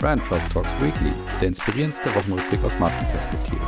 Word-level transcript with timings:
Brand 0.00 0.22
Trust 0.26 0.52
Talks 0.52 0.70
Weekly, 0.78 1.10
der 1.40 1.48
inspirierendste 1.48 2.14
Wochenrückblick 2.14 2.62
aus 2.62 2.78
Markenperspektive. 2.78 3.62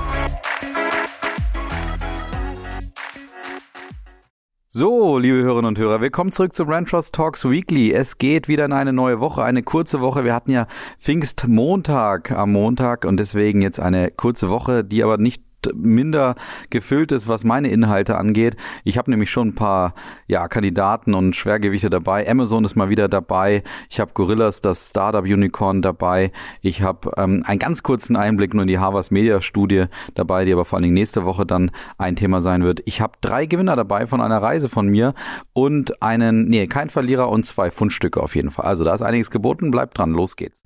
So, 4.68 5.16
liebe 5.16 5.38
Hörerinnen 5.38 5.68
und 5.68 5.78
Hörer, 5.78 6.02
willkommen 6.02 6.30
zurück 6.30 6.54
zu 6.54 6.66
Brand 6.66 6.90
Trust 6.90 7.14
Talks 7.14 7.46
Weekly. 7.46 7.92
Es 7.92 8.18
geht 8.18 8.46
wieder 8.46 8.66
in 8.66 8.74
eine 8.74 8.92
neue 8.92 9.20
Woche, 9.20 9.42
eine 9.42 9.62
kurze 9.62 10.02
Woche. 10.02 10.24
Wir 10.24 10.34
hatten 10.34 10.50
ja 10.50 10.66
Pfingstmontag 10.98 12.30
am 12.30 12.52
Montag 12.52 13.06
und 13.06 13.16
deswegen 13.18 13.62
jetzt 13.62 13.80
eine 13.80 14.10
kurze 14.10 14.50
Woche, 14.50 14.84
die 14.84 15.02
aber 15.02 15.16
nicht 15.16 15.42
minder 15.74 16.34
gefüllt 16.70 17.12
ist, 17.12 17.28
was 17.28 17.44
meine 17.44 17.68
Inhalte 17.68 18.16
angeht. 18.16 18.56
Ich 18.84 18.98
habe 18.98 19.10
nämlich 19.10 19.30
schon 19.30 19.48
ein 19.48 19.54
paar 19.54 19.94
ja, 20.26 20.48
Kandidaten 20.48 21.14
und 21.14 21.34
Schwergewichte 21.36 21.90
dabei. 21.90 22.28
Amazon 22.28 22.64
ist 22.64 22.76
mal 22.76 22.88
wieder 22.88 23.08
dabei. 23.08 23.62
Ich 23.90 24.00
habe 24.00 24.12
Gorillas, 24.14 24.60
das 24.60 24.90
Startup 24.90 25.24
Unicorn 25.24 25.82
dabei. 25.82 26.32
Ich 26.60 26.82
habe 26.82 27.10
ähm, 27.16 27.42
einen 27.46 27.58
ganz 27.58 27.82
kurzen 27.82 28.16
Einblick 28.16 28.54
nur 28.54 28.62
in 28.62 28.68
die 28.68 28.78
Harvard 28.78 29.10
Media 29.10 29.40
Studie 29.40 29.86
dabei, 30.14 30.44
die 30.44 30.52
aber 30.52 30.64
vor 30.64 30.76
allen 30.76 30.84
Dingen 30.84 30.94
nächste 30.94 31.24
Woche 31.24 31.46
dann 31.46 31.70
ein 31.96 32.16
Thema 32.16 32.40
sein 32.40 32.62
wird. 32.62 32.80
Ich 32.84 33.00
habe 33.00 33.14
drei 33.20 33.46
Gewinner 33.46 33.76
dabei 33.76 34.06
von 34.06 34.20
einer 34.20 34.38
Reise 34.38 34.68
von 34.68 34.88
mir 34.88 35.14
und 35.52 36.02
einen, 36.02 36.48
nee, 36.48 36.66
kein 36.66 36.90
Verlierer 36.90 37.28
und 37.28 37.46
zwei 37.46 37.70
Fundstücke 37.70 38.22
auf 38.22 38.34
jeden 38.34 38.50
Fall. 38.50 38.66
Also 38.66 38.84
da 38.84 38.94
ist 38.94 39.02
einiges 39.02 39.30
geboten. 39.30 39.70
Bleibt 39.70 39.98
dran, 39.98 40.12
los 40.12 40.36
geht's. 40.36 40.62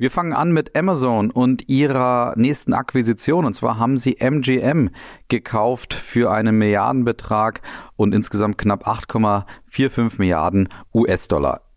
Wir 0.00 0.10
fangen 0.10 0.32
an 0.32 0.50
mit 0.50 0.78
Amazon 0.78 1.30
und 1.30 1.68
ihrer 1.68 2.32
nächsten 2.34 2.72
Akquisition. 2.72 3.44
Und 3.44 3.52
zwar 3.52 3.78
haben 3.78 3.98
sie 3.98 4.16
MGM 4.18 4.88
gekauft 5.28 5.92
für 5.92 6.32
einen 6.32 6.56
Milliardenbetrag 6.56 7.60
und 7.96 8.14
insgesamt 8.14 8.56
knapp 8.56 8.88
8,45 8.88 10.12
Milliarden 10.16 10.70
US-Dollar. 10.94 11.69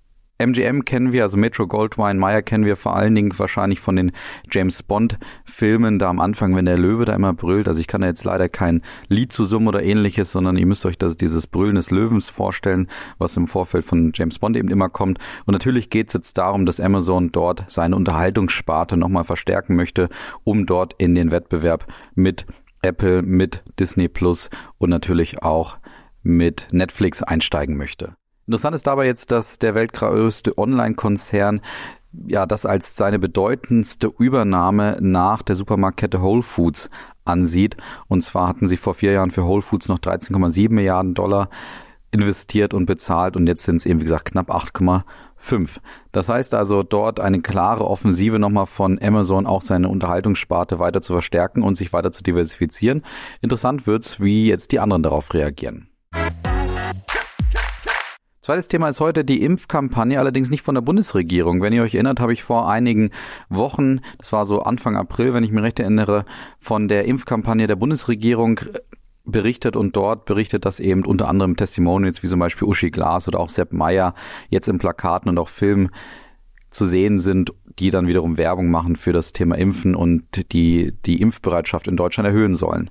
MGM 0.45 0.85
kennen 0.85 1.11
wir, 1.11 1.23
also 1.23 1.37
Metro 1.37 1.67
Goldwyn 1.67 2.17
Mayer 2.17 2.41
kennen 2.41 2.65
wir 2.65 2.75
vor 2.75 2.95
allen 2.95 3.15
Dingen 3.15 3.37
wahrscheinlich 3.37 3.79
von 3.79 3.95
den 3.95 4.11
James 4.51 4.83
Bond 4.83 5.17
Filmen, 5.45 5.99
da 5.99 6.09
am 6.09 6.19
Anfang, 6.19 6.55
wenn 6.55 6.65
der 6.65 6.77
Löwe 6.77 7.05
da 7.05 7.13
immer 7.13 7.33
brüllt. 7.33 7.67
Also 7.67 7.79
ich 7.79 7.87
kann 7.87 8.01
da 8.01 8.07
jetzt 8.07 8.23
leider 8.23 8.49
kein 8.49 8.81
Lied 9.07 9.31
zu 9.31 9.45
summen 9.45 9.67
oder 9.67 9.83
ähnliches, 9.83 10.31
sondern 10.31 10.57
ihr 10.57 10.65
müsst 10.65 10.85
euch 10.85 10.97
das, 10.97 11.17
dieses 11.17 11.47
Brüllen 11.47 11.75
des 11.75 11.91
Löwens 11.91 12.29
vorstellen, 12.29 12.87
was 13.17 13.37
im 13.37 13.47
Vorfeld 13.47 13.85
von 13.85 14.11
James 14.13 14.39
Bond 14.39 14.57
eben 14.57 14.69
immer 14.69 14.89
kommt. 14.89 15.19
Und 15.45 15.53
natürlich 15.53 15.89
geht 15.89 16.07
es 16.07 16.13
jetzt 16.13 16.37
darum, 16.37 16.65
dass 16.65 16.79
Amazon 16.79 17.31
dort 17.31 17.63
seine 17.67 17.95
Unterhaltungssparte 17.95 18.97
nochmal 18.97 19.23
verstärken 19.23 19.75
möchte, 19.75 20.09
um 20.43 20.65
dort 20.65 20.93
in 20.97 21.15
den 21.15 21.31
Wettbewerb 21.31 21.87
mit 22.15 22.45
Apple, 22.81 23.21
mit 23.21 23.63
Disney 23.79 24.09
Plus 24.09 24.49
und 24.77 24.89
natürlich 24.89 25.41
auch 25.41 25.77
mit 26.21 26.67
Netflix 26.71 27.23
einsteigen 27.23 27.77
möchte. 27.77 28.15
Interessant 28.45 28.75
ist 28.75 28.87
dabei 28.87 29.05
jetzt, 29.05 29.31
dass 29.31 29.57
der 29.57 29.73
weltgrößte 29.73 30.57
Online-Konzern 30.57 31.61
ja 32.27 32.45
das 32.45 32.65
als 32.65 32.95
seine 32.95 33.19
bedeutendste 33.19 34.11
Übernahme 34.17 34.97
nach 35.01 35.41
der 35.41 35.55
Supermarktkette 35.55 36.21
Whole 36.21 36.43
Foods 36.43 36.89
ansieht. 37.25 37.77
Und 38.07 38.21
zwar 38.21 38.47
hatten 38.47 38.67
sie 38.67 38.77
vor 38.77 38.95
vier 38.95 39.13
Jahren 39.13 39.31
für 39.31 39.45
Whole 39.45 39.61
Foods 39.61 39.87
noch 39.87 39.99
13,7 39.99 40.71
Milliarden 40.71 41.13
Dollar 41.13 41.49
investiert 42.11 42.73
und 42.73 42.85
bezahlt 42.85 43.35
und 43.35 43.47
jetzt 43.47 43.63
sind 43.63 43.77
es 43.77 43.85
eben, 43.85 43.99
wie 43.99 44.03
gesagt, 44.03 44.25
knapp 44.25 44.51
8,5. 44.51 45.79
Das 46.11 46.29
heißt 46.29 46.53
also 46.53 46.83
dort 46.83 47.19
eine 47.19 47.41
klare 47.41 47.87
Offensive 47.87 48.37
nochmal 48.37 48.67
von 48.67 49.01
Amazon, 49.01 49.47
auch 49.47 49.61
seine 49.61 49.89
Unterhaltungssparte 49.89 50.77
weiter 50.77 51.01
zu 51.01 51.13
verstärken 51.13 51.63
und 51.63 51.75
sich 51.75 51.91
weiter 51.91 52.11
zu 52.11 52.21
diversifizieren. 52.21 53.03
Interessant 53.41 53.87
wird's, 53.87 54.19
wie 54.19 54.47
jetzt 54.47 54.71
die 54.71 54.79
anderen 54.79 55.01
darauf 55.01 55.33
reagieren. 55.33 55.87
Zweites 58.43 58.67
Thema 58.67 58.89
ist 58.89 58.99
heute 58.99 59.23
die 59.23 59.41
Impfkampagne, 59.41 60.19
allerdings 60.19 60.49
nicht 60.49 60.63
von 60.63 60.75
der 60.75 60.81
Bundesregierung. 60.81 61.61
Wenn 61.61 61.71
ihr 61.71 61.81
euch 61.81 61.95
erinnert, 61.95 62.19
habe 62.19 62.33
ich 62.33 62.43
vor 62.43 62.69
einigen 62.69 63.11
Wochen, 63.47 64.01
das 64.17 64.33
war 64.33 64.45
so 64.45 64.63
Anfang 64.63 64.97
April, 64.97 65.33
wenn 65.33 65.45
ich 65.45 65.51
mich 65.53 65.63
recht 65.63 65.79
erinnere, 65.79 66.25
von 66.59 66.89
der 66.89 67.05
Impfkampagne 67.05 67.67
der 67.67 67.77
Bundesregierung 67.77 68.59
berichtet 69.23 69.77
und 69.77 69.95
dort 69.95 70.25
berichtet, 70.25 70.65
dass 70.65 70.81
eben 70.81 71.05
unter 71.05 71.29
anderem 71.29 71.55
Testimonials 71.55 72.21
wie 72.21 72.27
zum 72.27 72.41
Beispiel 72.41 72.67
Uschi 72.67 72.91
Glas 72.91 73.29
oder 73.29 73.39
auch 73.39 73.47
Sepp 73.47 73.71
Meyer 73.71 74.13
jetzt 74.49 74.67
in 74.67 74.77
Plakaten 74.77 75.29
und 75.29 75.37
auch 75.37 75.47
Filmen 75.47 75.89
zu 76.69 76.85
sehen 76.85 77.19
sind, 77.19 77.53
die 77.79 77.91
dann 77.91 78.07
wiederum 78.07 78.35
Werbung 78.35 78.69
machen 78.69 78.97
für 78.97 79.13
das 79.13 79.31
Thema 79.31 79.57
Impfen 79.57 79.95
und 79.95 80.51
die 80.51 80.91
die 81.05 81.21
Impfbereitschaft 81.21 81.87
in 81.87 81.95
Deutschland 81.95 82.27
erhöhen 82.27 82.55
sollen. 82.55 82.89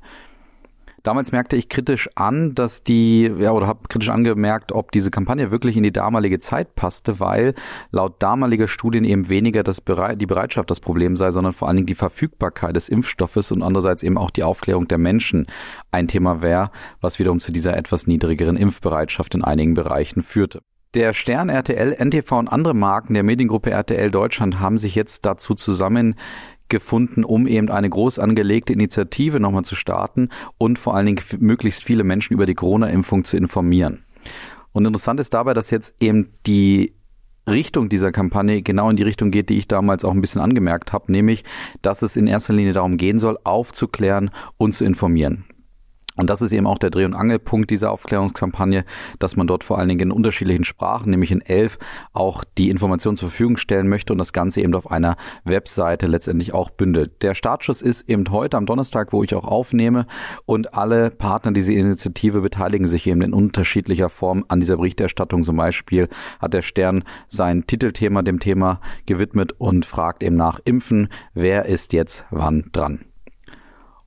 Damals 1.03 1.33
merkte 1.33 1.57
ich 1.57 1.69
kritisch 1.69 2.09
an, 2.15 2.55
dass 2.55 2.85
die, 2.85 3.31
ja, 3.39 3.51
oder 3.51 3.67
habe 3.67 3.89
kritisch 3.89 4.09
angemerkt, 4.09 4.71
ob 4.71 4.93
diese 4.93 5.11
Kampagne 5.11 5.51
wirklich 5.51 5.77
in 5.77 5.83
die 5.83 5.93
damalige 5.93 6.39
Zeit 6.39 6.77
passte, 6.77 7.19
weil 7.19 7.55
laut 7.91 8.23
damaliger 8.23 8.69
Studien 8.69 9.05
eben 9.05 9.29
weniger 9.29 9.65
das 9.65 9.81
Bere 9.81 10.17
die 10.17 10.27
Bereitschaft 10.27 10.71
das 10.71 10.79
Problem 10.79 11.17
sei, 11.17 11.33
sondern 11.33 11.55
vor 11.55 11.67
allen 11.67 11.79
Dingen 11.79 11.87
die 11.87 11.97
Verfügbarkeit 11.97 12.77
des 12.77 12.89
Impfstoffes 12.89 13.51
und 13.51 13.63
andererseits 13.63 14.05
eben 14.05 14.17
auch 14.17 14.31
die 14.31 14.45
Aufklärung 14.45 14.87
der 14.87 14.99
Menschen 14.99 15.47
ein 15.91 16.07
Thema 16.07 16.41
wäre, 16.41 16.71
was 17.01 17.19
wiederum 17.19 17.41
zu 17.41 17.51
dieser 17.53 17.77
etwas 17.77 18.07
niedrigeren 18.07 18.57
Impfbereitschaft 18.57 19.35
in 19.35 19.43
einigen 19.43 19.75
Bereichen 19.75 20.23
führte. 20.23 20.61
Der 20.95 21.15
Stern 21.15 21.49
RTL, 21.49 21.97
NTV 21.99 22.33
und 22.33 22.49
andere 22.49 22.75
Marken 22.75 23.15
der 23.15 23.23
Mediengruppe 23.23 23.71
RTL 23.71 24.11
Deutschland 24.11 24.61
haben 24.61 24.77
sich 24.77 24.95
jetzt 24.95 25.25
dazu 25.25 25.55
zusammen 25.55 26.17
gefunden, 26.73 27.23
um 27.23 27.47
eben 27.47 27.71
eine 27.71 27.89
groß 27.89 28.19
angelegte 28.19 28.73
Initiative 28.73 29.39
nochmal 29.39 29.65
zu 29.65 29.77
starten 29.77 30.31
und 30.59 30.81
vor 30.81 30.97
allen 30.97 31.07
Dingen 31.07 31.23
möglichst 31.39 31.85
viele 31.85 32.03
Menschen 32.03 32.35
über 32.35 32.47
die 32.47 32.57
Corona-Impfung 32.57 33.23
zu 33.23 33.37
informieren. 33.37 34.03
Und 34.73 34.87
interessant 34.87 35.21
ist 35.21 35.35
dabei, 35.35 35.55
dass 35.55 35.71
jetzt 35.71 35.95
eben 36.01 36.31
die 36.47 36.95
Richtung 37.49 37.89
dieser 37.89 38.13
Kampagne 38.13 38.63
genau 38.63 38.89
in 38.89 38.97
die 38.97 39.03
Richtung 39.03 39.31
geht, 39.31 39.51
die 39.51 39.59
ich 39.59 39.69
damals 39.69 40.05
auch 40.05 40.13
ein 40.13 40.21
bisschen 40.21 40.41
angemerkt 40.41 40.93
habe, 40.93 41.13
nämlich, 41.13 41.45
dass 41.83 42.03
es 42.03 42.17
in 42.17 42.27
erster 42.27 42.55
Linie 42.55 42.73
darum 42.73 42.97
gehen 42.97 43.19
soll, 43.19 43.39
aufzuklären 43.45 44.31
und 44.57 44.73
zu 44.75 44.85
informieren. 44.85 45.45
Und 46.17 46.29
das 46.29 46.43
ist 46.43 46.53
eben 46.53 46.67
auch 46.67 46.79
der 46.79 46.91
Dreh- 46.91 47.05
und 47.05 47.15
Angelpunkt 47.15 47.71
dieser 47.71 47.91
Aufklärungskampagne, 47.91 48.85
dass 49.19 49.37
man 49.37 49.47
dort 49.47 49.65
vor 49.65 49.79
allen 49.79 49.89
Dingen 49.89 50.11
in 50.11 50.13
unterschiedlichen 50.13 50.65
Sprachen, 50.65 51.11
nämlich 51.11 51.31
in 51.31 51.41
elf, 51.41 51.79
auch 52.13 52.45
die 52.59 52.71
Informationen 52.71 53.17
zur 53.17 53.31
Verfügung 53.31 53.57
stellen 53.57 53.89
möchte 53.89 54.13
und 54.13 54.19
das 54.19 54.33
Ganze 54.33 54.61
eben 54.61 54.75
auf 54.75 54.91
einer 54.91 55.17
Webseite 55.45 56.07
letztendlich 56.07 56.53
auch 56.53 56.71
bündelt. 56.71 57.23
Der 57.23 57.35
Startschuss 57.35 57.81
ist 57.81 58.09
eben 58.09 58.31
heute 58.31 58.57
am 58.57 58.67
Donnerstag, 58.67 59.13
wo 59.13 59.23
ich 59.23 59.35
auch 59.35 59.45
aufnehme 59.45 60.07
und 60.45 60.75
alle 60.75 61.11
Partner 61.11 61.53
dieser 61.53 61.73
Initiative 61.73 62.41
beteiligen 62.41 62.87
sich 62.87 63.07
eben 63.07 63.23
in 63.23 63.33
unterschiedlicher 63.33 64.11
Form 64.11 64.45
an 64.49 64.61
dieser 64.61 64.77
Berichterstattung. 64.77 65.45
Zum 65.45 65.57
Beispiel 65.57 66.09
hat 66.41 66.55
der 66.55 66.63
Stern 66.63 67.05
sein 67.27 67.67
Titelthema 67.67 68.23
dem 68.23 68.39
Thema 68.39 68.81
gewidmet 69.07 69.53
und 69.59 69.87
fragt 69.87 70.23
eben 70.23 70.37
nach 70.37 70.61
Impfen, 70.65 71.09
wer 71.35 71.67
ist 71.67 71.93
jetzt 71.93 72.27
wann 72.31 72.69
dran. 72.73 73.07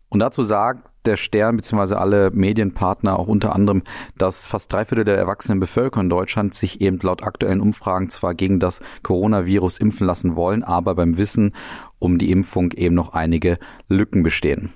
Und 0.09 0.19
dazu 0.19 0.43
sagt 0.43 0.89
der 1.05 1.17
Stern 1.17 1.55
bzw. 1.57 1.95
alle 1.95 2.31
Medienpartner 2.31 3.17
auch 3.17 3.27
unter 3.27 3.55
anderem, 3.55 3.83
dass 4.17 4.45
fast 4.45 4.71
drei 4.71 4.85
Viertel 4.85 5.05
der 5.05 5.17
erwachsenen 5.17 5.59
Bevölkerung 5.59 6.05
in 6.05 6.09
Deutschland 6.09 6.53
sich 6.53 6.81
eben 6.81 6.99
laut 7.01 7.23
aktuellen 7.23 7.61
Umfragen 7.61 8.09
zwar 8.09 8.33
gegen 8.33 8.59
das 8.59 8.81
Coronavirus 9.03 9.79
impfen 9.79 10.07
lassen 10.07 10.35
wollen, 10.35 10.63
aber 10.63 10.95
beim 10.95 11.17
Wissen 11.17 11.53
um 11.99 12.17
die 12.17 12.31
Impfung 12.31 12.71
eben 12.71 12.95
noch 12.95 13.13
einige 13.13 13.57
Lücken 13.87 14.23
bestehen. 14.23 14.73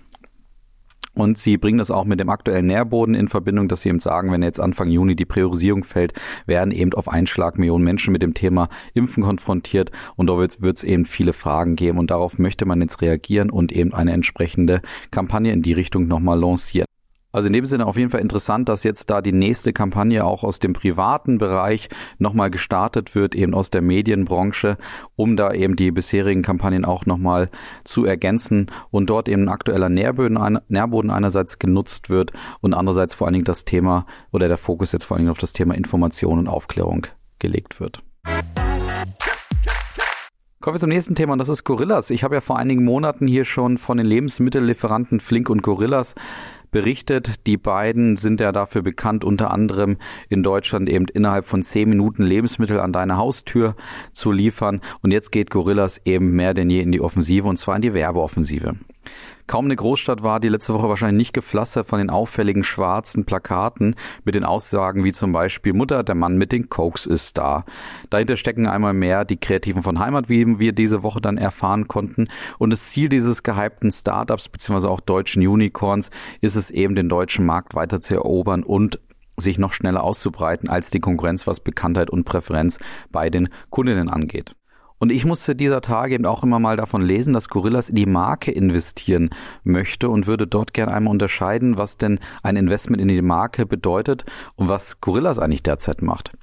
Und 1.20 1.38
sie 1.38 1.58
bringen 1.58 1.80
das 1.80 1.92
auch 1.92 2.06
mit 2.06 2.22
dem 2.22 2.30
aktuellen 2.30 2.68
Nährboden 2.68 3.14
in 3.14 3.28
Verbindung, 3.28 3.68
dass 3.68 3.82
sie 3.82 3.90
eben 3.90 4.00
sagen, 4.00 4.32
wenn 4.32 4.42
jetzt 4.42 4.62
Anfang 4.62 4.90
Juni 4.90 5.18
die 5.18 5.26
Priorisierung 5.26 5.84
fällt, 5.84 6.14
werden 6.46 6.72
eben 6.72 6.94
auf 6.94 7.10
einen 7.10 7.28
Schlag 7.28 7.58
Millionen 7.58 7.84
Menschen 7.84 8.14
mit 8.14 8.22
dem 8.22 8.34
Thema 8.34 8.70
Impfen 8.94 9.24
konfrontiert 9.24 9.92
und 10.16 10.28
da 10.28 10.38
wird 10.38 10.78
es 10.78 10.84
eben 10.86 11.04
viele 11.04 11.34
Fragen 11.34 11.76
geben 11.76 11.98
und 11.98 12.10
darauf 12.10 12.40
möchte 12.40 12.66
man 12.66 12.80
jetzt 12.80 13.02
reagieren 13.02 13.50
und 13.50 13.74
eben 13.74 13.94
eine 13.94 14.14
entsprechende 14.14 14.82
Kampagne 15.12 15.52
in 15.52 15.62
die 15.62 15.74
Richtung 15.74 16.08
nochmal 16.08 16.40
lancieren. 16.40 16.89
Also 17.32 17.48
in 17.48 17.54
dem 17.54 17.66
Sinne 17.66 17.86
auf 17.86 17.96
jeden 17.96 18.10
Fall 18.10 18.22
interessant, 18.22 18.70
dass 18.70 18.84
jetzt 18.84 19.10
da 19.10 19.22
die 19.22 19.32
nächste 19.32 19.72
Kampagne 19.72 20.26
auch 20.26 20.44
aus 20.44 20.60
dem 20.60 20.74
privaten 20.74 21.38
Bereich 21.38 21.90
nochmal 22.18 22.50
gestartet 22.50 23.14
wird, 23.14 23.36
eben 23.36 23.54
aus 23.54 23.70
der 23.70 23.82
Medienbranche, 23.82 24.78
um 25.16 25.38
da 25.38 25.54
eben 25.54 25.76
die 25.76 25.92
bisherigen 25.92 26.42
Kampagnen 26.42 26.86
auch 26.86 27.06
nochmal 27.06 27.50
zu 27.84 28.06
ergänzen 28.06 28.72
und 28.90 29.12
dort 29.12 29.30
eben 29.30 29.44
ein 29.44 29.50
aktueller 29.50 29.90
Nährboden, 29.90 30.60
Nährboden 30.70 31.12
einerseits 31.12 31.60
genutzt 31.60 32.10
wird 32.10 32.32
und 32.62 32.74
andererseits 32.74 33.14
vor 33.14 33.28
allen 33.28 33.34
Dingen 33.34 33.46
das 33.46 33.64
Thema 33.64 34.08
oder 34.32 34.48
der 34.48 34.58
Fokus 34.58 34.92
jetzt 34.92 35.06
vor 35.06 35.16
allen 35.16 35.26
Dingen 35.26 35.32
auf 35.32 35.38
das 35.38 35.54
Thema 35.54 35.76
Information 35.76 36.40
und 36.40 36.48
Aufklärung 36.48 37.06
gelegt 37.38 37.80
wird. 37.80 38.02
Kommen 40.70 40.76
wir 40.76 40.82
zum 40.82 40.90
nächsten 40.90 41.16
Thema 41.16 41.34
und 41.34 41.40
das 41.40 41.50
ist 41.50 41.64
Gorillas. 41.64 42.12
Ich 42.12 42.24
habe 42.24 42.36
ja 42.36 42.42
vor 42.42 42.60
einigen 42.60 42.84
Monaten 42.84 43.26
hier 43.26 43.44
schon 43.44 43.80
von 43.80 43.98
den 43.98 44.06
Lebensmittellieferanten 44.06 45.20
Flink 45.20 45.50
und 45.50 45.64
Gorillas 45.64 46.14
berichtet. 46.70 47.48
Die 47.48 47.58
beiden 47.58 48.18
sind 48.18 48.40
ja 48.40 48.52
dafür 48.52 48.84
bekannt, 48.84 49.24
unter 49.24 49.50
anderem 49.50 49.98
in 50.30 50.44
Deutschland 50.44 50.88
eben 50.88 51.08
innerhalb 51.08 51.48
von 51.48 51.64
zehn 51.64 51.90
Minuten 51.90 52.22
Lebensmittel 52.22 52.80
an 52.80 52.94
deine 52.94 53.18
Haustür 53.18 53.76
zu 54.12 54.32
liefern. 54.32 54.82
Und 55.02 55.10
jetzt 55.10 55.32
geht 55.32 55.50
Gorillas 55.50 56.02
eben 56.06 56.34
mehr 56.34 56.54
denn 56.54 56.70
je 56.70 56.82
in 56.82 56.92
die 56.92 57.02
Offensive 57.02 57.48
und 57.48 57.58
zwar 57.58 57.78
in 57.78 57.82
die 57.82 57.96
Werbeoffensive. 57.96 58.76
Kaum 59.50 59.66
eine 59.66 59.76
Großstadt 59.76 60.22
war 60.22 60.40
die 60.40 60.48
letzte 60.48 60.76
Woche 60.76 60.90
wahrscheinlich 60.90 61.18
nicht 61.18 61.34
gepflastert 61.34 61.88
von 61.88 61.98
den 61.98 62.12
auffälligen 62.12 62.64
schwarzen 62.64 63.26
Plakaten 63.26 63.96
mit 64.24 64.36
den 64.36 64.44
Aussagen 64.44 65.04
wie 65.04 65.12
zum 65.12 65.32
Beispiel 65.32 65.74
Mutter, 65.74 66.04
der 66.04 66.14
Mann 66.14 66.38
mit 66.38 66.52
den 66.52 66.70
Cokes 66.70 67.08
ist 67.08 67.38
da. 67.40 67.66
Dahinter 68.12 68.38
stecken 68.38 68.68
einmal 68.68 68.94
mehr 68.94 69.26
die 69.26 69.38
Kreativen 69.38 69.82
von 69.82 69.98
Heimat, 69.98 70.30
wie 70.30 70.60
wir 70.60 70.72
diese 70.72 71.02
Woche 71.02 71.20
dann 71.20 71.40
erfahren 71.40 71.88
konnten. 71.88 72.28
Und 72.60 72.70
das 72.70 72.90
Ziel 72.90 73.10
dieses 73.10 73.42
gehypten 73.42 73.92
Startups 73.92 74.50
beziehungsweise 74.50 74.92
auch 74.92 75.02
deutschen 75.02 75.46
Unicorns 75.46 76.12
ist 76.42 76.56
es 76.56 76.70
eben, 76.70 76.94
den 76.94 77.10
deutschen 77.10 77.46
Markt 77.46 77.74
weiter 77.74 78.02
zu 78.02 78.14
erobern 78.14 78.62
und 78.62 79.00
sich 79.38 79.58
noch 79.58 79.74
schneller 79.74 80.04
auszubreiten 80.04 80.70
als 80.70 80.92
die 80.92 81.00
Konkurrenz, 81.00 81.48
was 81.48 81.60
Bekanntheit 81.60 82.10
und 82.10 82.24
Präferenz 82.24 82.80
bei 83.12 83.32
den 83.32 83.50
Kundinnen 83.72 84.10
angeht. 84.10 84.54
Und 85.00 85.12
ich 85.12 85.26
musste 85.26 85.56
dieser 85.56 85.82
Tage 85.82 86.16
eben 86.16 86.26
auch 86.26 86.44
immer 86.44 86.60
mal 86.60 86.76
davon 86.76 87.02
lesen, 87.02 87.34
dass 87.34 87.48
Gorillas 87.48 87.90
in 87.90 87.96
die 87.96 88.06
Marke 88.06 88.52
investieren 88.52 89.30
möchte 89.64 90.10
und 90.10 90.28
würde 90.28 90.46
dort 90.46 90.74
gerne 90.74 90.94
einmal 90.94 91.12
unterscheiden, 91.12 91.78
was 91.78 91.98
denn 91.98 92.20
ein 92.44 92.58
Investment 92.58 93.02
in 93.02 93.08
die 93.08 93.22
Marke 93.22 93.66
bedeutet 93.66 94.26
und 94.56 94.68
was 94.68 95.00
Gorillas 95.00 95.40
eigentlich 95.40 95.64
derzeit 95.64 96.02
macht. 96.02 96.34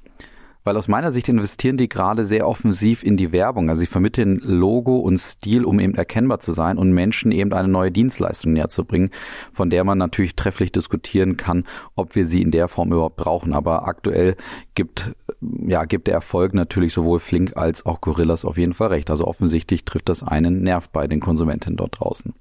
Weil 0.67 0.77
aus 0.77 0.89
meiner 0.89 1.13
Sicht 1.13 1.29
investieren 1.29 1.77
die 1.77 1.89
gerade 1.89 2.25
sehr 2.25 2.49
offensiv 2.49 3.05
in 3.05 3.17
die 3.17 3.31
Werbung. 3.31 3.71
Also 3.71 3.83
sie 3.83 3.87
vermitteln 3.87 4.41
Logo 4.43 4.97
und 4.97 5.17
Stil, 5.17 5.65
um 5.65 5.79
eben 5.79 5.95
erkennbar 5.95 6.41
zu 6.41 6.51
sein 6.51 6.77
und 6.77 6.91
Menschen 6.91 7.31
eben 7.31 7.53
eine 7.53 7.69
neue 7.69 7.93
Dienstleistung 7.93 8.53
näher 8.53 8.69
zu 8.69 8.85
bringen, 8.85 9.13
von 9.53 9.71
der 9.71 9.85
man 9.85 9.97
natürlich 9.97 10.35
trefflich 10.35 10.73
diskutieren 10.73 11.37
kann, 11.37 11.67
ob 11.95 12.17
wir 12.17 12.27
sie 12.27 12.43
in 12.43 12.51
der 12.51 12.67
Form 12.67 12.91
überhaupt 12.91 13.15
brauchen. 13.15 13.53
Aber 13.53 13.87
aktuell 13.87 14.35
gibt, 14.75 15.15
ja, 15.41 15.85
gibt 15.85 16.09
der 16.09 16.15
Erfolg 16.15 16.53
natürlich 16.53 16.93
sowohl 16.93 17.21
Flink 17.21 17.57
als 17.57 17.87
auch 17.87 18.01
Gorillas 18.01 18.45
auf 18.45 18.59
jeden 18.59 18.75
Fall 18.75 18.89
recht. 18.89 19.09
Also 19.09 19.25
offensichtlich 19.25 19.85
trifft 19.85 20.09
das 20.09 20.25
einen 20.25 20.65
Nerv 20.65 20.91
bei 20.91 21.07
den 21.07 21.21
Konsumenten 21.21 21.77
dort 21.77 22.01
draußen. 22.01 22.35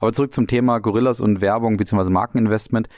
Aber 0.00 0.14
zurück 0.14 0.32
zum 0.32 0.46
Thema 0.46 0.78
Gorillas 0.78 1.20
und 1.20 1.42
Werbung 1.42 1.76
bzw. 1.76 2.08
Markeninvestment. 2.08 2.88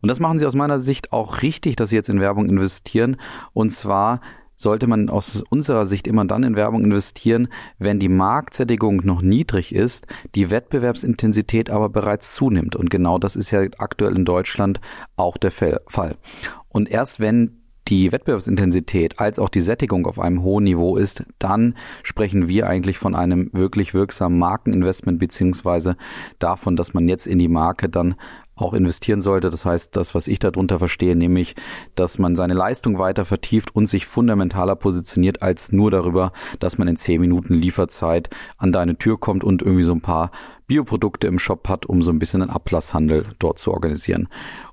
Und 0.00 0.10
das 0.10 0.20
machen 0.20 0.38
sie 0.38 0.46
aus 0.46 0.54
meiner 0.54 0.78
Sicht 0.78 1.12
auch 1.12 1.42
richtig, 1.42 1.76
dass 1.76 1.90
sie 1.90 1.96
jetzt 1.96 2.08
in 2.08 2.20
Werbung 2.20 2.48
investieren. 2.48 3.16
Und 3.52 3.70
zwar 3.70 4.20
sollte 4.58 4.88
man 4.88 5.08
aus 5.08 5.42
unserer 5.50 5.86
Sicht 5.86 6.06
immer 6.06 6.24
dann 6.24 6.42
in 6.42 6.56
Werbung 6.56 6.82
investieren, 6.82 7.48
wenn 7.78 8.00
die 8.00 8.08
Marktsättigung 8.08 9.02
noch 9.04 9.22
niedrig 9.22 9.74
ist, 9.74 10.06
die 10.34 10.50
Wettbewerbsintensität 10.50 11.70
aber 11.70 11.88
bereits 11.88 12.34
zunimmt. 12.34 12.74
Und 12.74 12.90
genau 12.90 13.18
das 13.18 13.36
ist 13.36 13.52
ja 13.52 13.60
aktuell 13.78 14.16
in 14.16 14.24
Deutschland 14.24 14.80
auch 15.16 15.36
der 15.36 15.52
Fall. 15.52 16.16
Und 16.68 16.90
erst 16.90 17.20
wenn 17.20 17.58
die 17.88 18.12
Wettbewerbsintensität 18.12 19.18
als 19.18 19.38
auch 19.38 19.48
die 19.48 19.62
Sättigung 19.62 20.06
auf 20.06 20.18
einem 20.18 20.42
hohen 20.42 20.64
Niveau 20.64 20.96
ist, 20.96 21.24
dann 21.38 21.74
sprechen 22.02 22.48
wir 22.48 22.66
eigentlich 22.66 22.98
von 22.98 23.14
einem 23.14 23.50
wirklich 23.52 23.94
wirksamen 23.94 24.38
Markeninvestment 24.38 25.18
beziehungsweise 25.18 25.96
davon, 26.38 26.76
dass 26.76 26.92
man 26.92 27.08
jetzt 27.08 27.26
in 27.26 27.38
die 27.38 27.48
Marke 27.48 27.88
dann 27.88 28.16
auch 28.58 28.74
investieren 28.74 29.20
sollte. 29.20 29.50
Das 29.50 29.64
heißt, 29.64 29.96
das, 29.96 30.14
was 30.14 30.28
ich 30.28 30.38
darunter 30.38 30.78
verstehe, 30.78 31.16
nämlich, 31.16 31.54
dass 31.94 32.18
man 32.18 32.36
seine 32.36 32.54
Leistung 32.54 32.98
weiter 32.98 33.24
vertieft 33.24 33.74
und 33.74 33.86
sich 33.86 34.06
fundamentaler 34.06 34.76
positioniert 34.76 35.42
als 35.42 35.72
nur 35.72 35.90
darüber, 35.90 36.32
dass 36.58 36.78
man 36.78 36.88
in 36.88 36.96
zehn 36.96 37.20
Minuten 37.20 37.54
Lieferzeit 37.54 38.30
an 38.56 38.72
deine 38.72 38.96
Tür 38.96 39.18
kommt 39.18 39.44
und 39.44 39.62
irgendwie 39.62 39.84
so 39.84 39.92
ein 39.92 40.00
paar 40.00 40.30
Bioprodukte 40.68 41.26
im 41.26 41.38
Shop 41.38 41.68
hat, 41.68 41.86
um 41.86 42.02
so 42.02 42.12
ein 42.12 42.18
bisschen 42.18 42.42
einen 42.42 42.50
Ablasshandel 42.50 43.26
dort 43.38 43.58
zu 43.58 43.72
organisieren. 43.72 44.28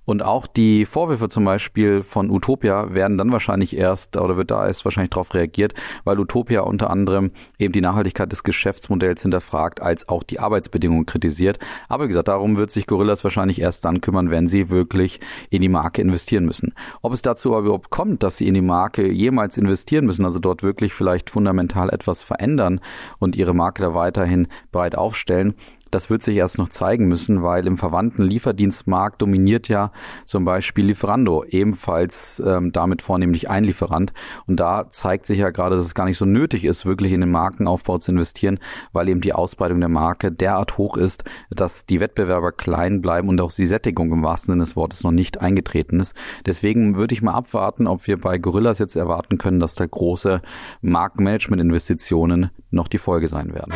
Und 0.06 0.22
auch 0.24 0.46
die 0.46 0.86
Vorwürfe 0.86 1.30
zum 1.30 1.46
Beispiel 1.46 2.04
von 2.04 2.30
Utopia 2.30 2.94
werden 2.94 3.18
dann 3.18 3.32
wahrscheinlich 3.32 3.76
erst 3.76 4.16
oder 4.18 4.38
wird 4.38 4.52
da 4.52 4.68
erst 4.68 4.86
wahrscheinlich 4.86 5.10
darauf 5.10 5.34
reagiert, 5.34 5.74
weil 6.04 6.20
Utopia 6.20 6.62
unter 6.62 6.92
anderem 6.92 7.32
eben 7.58 7.74
die 7.74 7.82
Nachhaltigkeit 7.82 8.32
des 8.32 8.44
Geschäftsmodells 8.44 9.24
hinterfragt, 9.24 9.82
als 9.82 10.08
auch 10.08 10.22
die 10.22 10.40
Arbeitsbedingungen 10.40 11.08
kritisiert. 11.08 11.58
Aber 11.90 12.04
wie 12.04 12.10
gesagt, 12.10 12.28
darum 12.28 12.58
wird 12.58 12.70
sich 12.70 12.86
Gorillas 12.86 13.24
wahrscheinlich 13.24 13.60
erst 13.60 13.84
dann 13.84 14.02
kümmern, 14.02 14.30
wenn 14.30 14.48
sie 14.48 14.70
wirklich 14.70 15.20
in 15.50 15.62
die 15.62 15.70
Marke 15.70 16.02
investieren 16.02 16.46
müssen. 16.46 16.74
Ob 17.02 17.14
es 17.14 17.24
dazu 17.24 17.56
aber 17.56 17.66
überhaupt 17.66 17.90
kommt, 17.90 18.22
dass 18.22 18.38
sie 18.38 18.48
in 18.48 18.54
die 18.54 18.62
Marke 18.62 19.12
jemals 19.12 19.58
investieren 19.58 20.06
müssen, 20.06 20.26
also 20.26 20.40
dort 20.40 20.62
wirklich 20.62 20.94
vielleicht 20.94 21.32
fundamental 21.32 21.90
etwas 21.90 22.22
verändern 22.22 22.80
und 23.18 23.36
ihre 23.36 23.56
Marke 23.56 23.82
da 23.82 23.96
weiterhin 23.96 24.48
breit 24.72 24.96
aufstellen, 24.96 25.56
das 25.92 26.10
wird 26.10 26.24
sich 26.24 26.36
erst 26.36 26.58
noch 26.58 26.70
zeigen 26.70 27.08
müssen, 27.08 27.44
weil 27.44 27.68
im 27.68 27.78
verwandten 27.78 28.24
Lieferdienstmarkt 28.24 29.22
dominiert 29.22 29.68
ja 29.68 29.92
zum 30.26 30.46
Beispiel 30.46 30.86
Lieferando, 30.86 31.44
ebenfalls 31.46 32.42
ähm, 32.46 32.72
damit 32.72 33.02
vornehmlich 33.02 33.50
ein 33.50 33.64
Lieferant. 33.64 34.14
Und 34.48 34.60
da 34.60 34.90
zeigt 34.90 35.26
sich 35.26 35.40
ja 35.40 35.52
gerade, 35.52 35.76
dass 35.76 35.86
es 35.86 35.96
gar 35.96 36.06
nicht 36.06 36.18
so 36.18 36.26
nötig 36.26 36.66
ist, 36.66 36.86
wirklich 36.86 37.12
in 37.12 37.22
den 37.22 37.32
Markenaufbau 37.32 37.98
zu 37.98 38.12
investieren, 38.12 38.60
weil 38.92 39.10
eben 39.10 39.22
die 39.22 39.34
Ausbreitung 39.34 39.80
der 39.80 39.90
Marke 39.90 40.32
derart 40.32 40.78
hoch 40.78 40.98
ist, 40.98 41.24
dass 41.50 41.86
die 41.86 42.00
Wettbewerber 42.00 42.52
klein 42.52 43.02
bleiben 43.02 43.30
und 43.30 43.40
auch 43.42 43.52
die 43.52 43.66
Sättigung 43.66 44.12
im 44.12 44.24
wahrsten 44.24 44.54
Sinne 44.54 44.64
des 44.64 44.76
Wortes 44.76 45.04
noch 45.04 45.12
nicht 45.12 45.42
eingetreten 45.42 46.00
ist. 46.00 46.16
Deswegen 46.46 46.96
würde 46.96 47.14
ich 47.14 47.22
mal 47.22 47.34
abwarten, 47.34 47.88
ob 47.88 48.08
wir 48.08 48.20
bei 48.20 48.38
Gorillas 48.38 48.80
jetzt 48.80 48.96
erwarten 48.96 49.38
können, 49.38 49.60
dass 49.60 49.76
da 49.76 49.86
große 49.86 50.42
Markenmanagement-Investitionen 50.82 52.50
noch 52.72 52.88
die 52.88 52.98
Folge 52.98 53.28
sein 53.28 53.54
werden. 53.54 53.74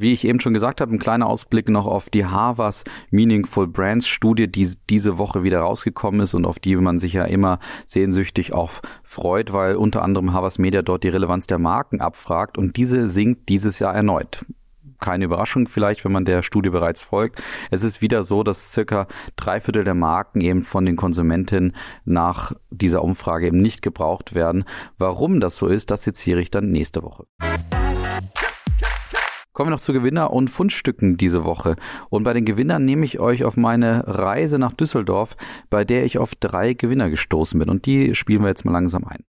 Wie 0.00 0.12
ich 0.12 0.24
eben 0.24 0.38
schon 0.38 0.54
gesagt 0.54 0.80
habe, 0.80 0.94
ein 0.94 1.00
kleiner 1.00 1.26
Ausblick 1.26 1.68
noch 1.68 1.88
auf 1.88 2.08
die 2.08 2.24
Harvard's 2.24 2.84
Meaningful 3.10 3.66
Brands 3.66 4.06
Studie, 4.06 4.46
die 4.46 4.68
diese 4.88 5.18
Woche 5.18 5.42
wieder 5.42 5.58
rausgekommen 5.58 6.20
ist 6.20 6.34
und 6.34 6.44
auf 6.44 6.60
die 6.60 6.76
man 6.76 7.00
sich 7.00 7.14
ja 7.14 7.24
immer 7.24 7.58
sehnsüchtig 7.84 8.52
auch 8.52 8.70
freut, 9.02 9.52
weil 9.52 9.74
unter 9.74 10.02
anderem 10.02 10.32
Harvard's 10.32 10.58
Media 10.58 10.82
dort 10.82 11.02
die 11.02 11.08
Relevanz 11.08 11.48
der 11.48 11.58
Marken 11.58 12.00
abfragt 12.00 12.58
und 12.58 12.76
diese 12.76 13.08
sinkt 13.08 13.48
dieses 13.48 13.80
Jahr 13.80 13.92
erneut 13.92 14.46
keine 15.00 15.26
Überraschung 15.26 15.68
vielleicht, 15.68 16.04
wenn 16.04 16.10
man 16.10 16.24
der 16.24 16.42
Studie 16.42 16.70
bereits 16.70 17.04
folgt. 17.04 17.40
Es 17.70 17.84
ist 17.84 18.02
wieder 18.02 18.24
so, 18.24 18.42
dass 18.42 18.72
circa 18.72 19.06
drei 19.36 19.60
Viertel 19.60 19.84
der 19.84 19.94
Marken 19.94 20.40
eben 20.40 20.64
von 20.64 20.84
den 20.84 20.96
Konsumentinnen 20.96 21.76
nach 22.04 22.52
dieser 22.70 23.04
Umfrage 23.04 23.46
eben 23.46 23.60
nicht 23.60 23.80
gebraucht 23.80 24.34
werden. 24.34 24.64
Warum 24.96 25.38
das 25.38 25.56
so 25.56 25.68
ist, 25.68 25.92
das 25.92 26.02
seziere 26.02 26.40
ich 26.40 26.50
dann 26.50 26.72
nächste 26.72 27.04
Woche. 27.04 27.26
Kommen 29.58 29.70
wir 29.70 29.74
noch 29.74 29.80
zu 29.80 29.92
Gewinner 29.92 30.32
und 30.32 30.50
Fundstücken 30.50 31.16
diese 31.16 31.42
Woche. 31.42 31.74
Und 32.10 32.22
bei 32.22 32.32
den 32.32 32.44
Gewinnern 32.44 32.84
nehme 32.84 33.04
ich 33.04 33.18
euch 33.18 33.42
auf 33.42 33.56
meine 33.56 34.04
Reise 34.06 34.56
nach 34.56 34.70
Düsseldorf, 34.70 35.36
bei 35.68 35.84
der 35.84 36.04
ich 36.04 36.18
auf 36.18 36.36
drei 36.36 36.74
Gewinner 36.74 37.10
gestoßen 37.10 37.58
bin. 37.58 37.68
Und 37.68 37.84
die 37.84 38.14
spielen 38.14 38.42
wir 38.42 38.50
jetzt 38.50 38.64
mal 38.64 38.70
langsam 38.70 39.04
ein. 39.04 39.24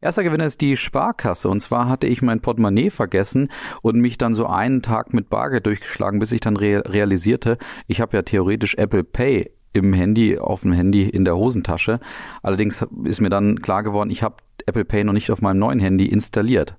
Erster 0.00 0.22
Gewinner 0.22 0.44
ist 0.46 0.60
die 0.60 0.76
Sparkasse. 0.76 1.48
Und 1.48 1.58
zwar 1.58 1.88
hatte 1.88 2.06
ich 2.06 2.22
mein 2.22 2.38
Portemonnaie 2.38 2.90
vergessen 2.90 3.48
und 3.82 3.98
mich 3.98 4.16
dann 4.16 4.34
so 4.34 4.46
einen 4.46 4.80
Tag 4.80 5.12
mit 5.12 5.28
Bargeld 5.28 5.66
durchgeschlagen, 5.66 6.20
bis 6.20 6.30
ich 6.30 6.40
dann 6.40 6.56
re 6.56 6.84
realisierte, 6.86 7.58
ich 7.88 8.00
habe 8.00 8.16
ja 8.16 8.22
theoretisch 8.22 8.76
Apple 8.76 9.02
Pay 9.02 9.50
im 9.72 9.92
Handy, 9.92 10.38
auf 10.38 10.60
dem 10.60 10.70
Handy 10.70 11.08
in 11.08 11.24
der 11.24 11.36
Hosentasche. 11.36 11.98
Allerdings 12.44 12.86
ist 13.02 13.20
mir 13.20 13.30
dann 13.30 13.60
klar 13.60 13.82
geworden, 13.82 14.10
ich 14.10 14.22
habe 14.22 14.36
Apple 14.66 14.84
Pay 14.84 15.02
noch 15.02 15.12
nicht 15.12 15.32
auf 15.32 15.42
meinem 15.42 15.58
neuen 15.58 15.80
Handy 15.80 16.06
installiert. 16.06 16.76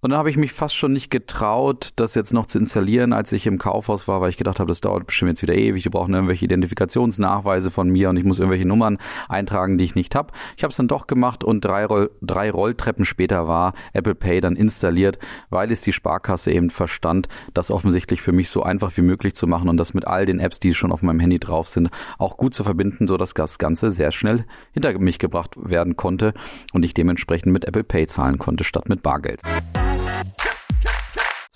Und 0.00 0.10
dann 0.10 0.18
habe 0.20 0.30
ich 0.30 0.36
mich 0.36 0.52
fast 0.52 0.76
schon 0.76 0.92
nicht 0.92 1.10
getraut, 1.10 1.90
das 1.96 2.14
jetzt 2.14 2.32
noch 2.32 2.46
zu 2.46 2.60
installieren, 2.60 3.12
als 3.12 3.32
ich 3.32 3.48
im 3.48 3.58
Kaufhaus 3.58 4.06
war, 4.06 4.20
weil 4.20 4.30
ich 4.30 4.36
gedacht 4.36 4.60
habe, 4.60 4.68
das 4.68 4.80
dauert 4.80 5.06
bestimmt 5.06 5.30
jetzt 5.30 5.42
wieder 5.42 5.56
ewig. 5.56 5.82
Die 5.82 5.88
brauchen 5.88 6.14
irgendwelche 6.14 6.44
Identifikationsnachweise 6.44 7.72
von 7.72 7.88
mir 7.88 8.08
und 8.08 8.16
ich 8.16 8.22
muss 8.22 8.38
irgendwelche 8.38 8.64
Nummern 8.64 8.98
eintragen, 9.28 9.76
die 9.76 9.84
ich 9.84 9.96
nicht 9.96 10.14
habe. 10.14 10.32
Ich 10.56 10.62
habe 10.62 10.70
es 10.70 10.76
dann 10.76 10.86
doch 10.86 11.08
gemacht 11.08 11.42
und 11.42 11.64
drei, 11.64 11.84
Roll 11.84 12.12
drei 12.22 12.52
Rolltreppen 12.52 13.04
später 13.04 13.48
war 13.48 13.74
Apple 13.92 14.14
Pay 14.14 14.40
dann 14.40 14.54
installiert, 14.54 15.18
weil 15.50 15.72
es 15.72 15.80
die 15.80 15.92
Sparkasse 15.92 16.52
eben 16.52 16.70
verstand, 16.70 17.28
das 17.52 17.72
offensichtlich 17.72 18.22
für 18.22 18.32
mich 18.32 18.50
so 18.50 18.62
einfach 18.62 18.96
wie 18.96 19.02
möglich 19.02 19.34
zu 19.34 19.48
machen 19.48 19.68
und 19.68 19.78
das 19.78 19.94
mit 19.94 20.06
all 20.06 20.26
den 20.26 20.38
Apps, 20.38 20.60
die 20.60 20.74
schon 20.74 20.92
auf 20.92 21.02
meinem 21.02 21.18
Handy 21.18 21.40
drauf 21.40 21.66
sind, 21.66 21.90
auch 22.18 22.36
gut 22.36 22.54
zu 22.54 22.62
verbinden, 22.62 23.08
so 23.08 23.16
dass 23.16 23.34
das 23.34 23.58
Ganze 23.58 23.90
sehr 23.90 24.12
schnell 24.12 24.44
hinter 24.70 24.96
mich 25.00 25.18
gebracht 25.18 25.56
werden 25.56 25.96
konnte 25.96 26.34
und 26.72 26.84
ich 26.84 26.94
dementsprechend 26.94 27.52
mit 27.52 27.64
Apple 27.64 27.82
Pay 27.82 28.06
zahlen 28.06 28.38
konnte, 28.38 28.62
statt 28.62 28.88
mit 28.88 29.02
Bargeld. 29.02 29.40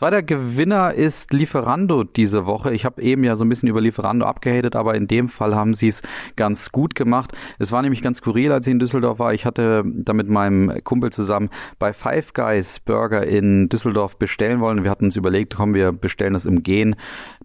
Zweiter 0.03 0.25
Gewinner 0.25 0.95
ist 0.95 1.33
Lieferando 1.33 2.03
diese 2.03 2.45
Woche. 2.45 2.75
Ich 2.75 2.85
habe 2.85 3.01
eben 3.01 3.23
ja 3.23 3.37
so 3.37 3.45
ein 3.45 3.49
bisschen 3.49 3.69
über 3.69 3.81
Lieferando 3.81 4.27
abgehatet, 4.27 4.75
aber 4.75 4.97
in 4.97 5.07
dem 5.07 5.29
Fall 5.29 5.55
haben 5.55 5.75
sie 5.75 5.87
es 5.87 6.03
ganz 6.35 6.73
gut 6.73 6.97
gemacht. 6.97 7.31
Es 7.61 7.71
war 7.71 7.83
nämlich 7.83 8.03
ganz 8.03 8.19
skurril, 8.19 8.51
als 8.51 8.67
ich 8.67 8.73
in 8.73 8.81
Düsseldorf 8.81 9.21
war. 9.21 9.33
Ich 9.33 9.47
hatte 9.47 9.85
da 9.87 10.13
mit 10.13 10.29
meinem 10.29 10.83
Kumpel 10.83 11.13
zusammen 11.13 11.51
bei 11.79 11.93
Five 11.93 12.35
Guys 12.35 12.81
Burger 12.81 13.25
in 13.25 13.69
Düsseldorf 13.69 14.19
bestellen 14.19 14.59
wollen. 14.59 14.83
Wir 14.83 14.91
hatten 14.91 15.05
uns 15.05 15.15
überlegt, 15.15 15.55
komm, 15.55 15.73
wir 15.73 15.93
bestellen 15.93 16.33
das 16.33 16.47
im 16.47 16.65
Gehen, 16.65 16.97